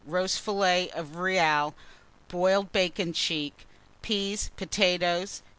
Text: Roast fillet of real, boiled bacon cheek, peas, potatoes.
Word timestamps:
Roast 0.03 0.39
fillet 0.39 0.89
of 0.95 1.15
real, 1.17 1.75
boiled 2.27 2.71
bacon 2.71 3.13
cheek, 3.13 3.67
peas, 4.01 4.49
potatoes. 4.57 5.43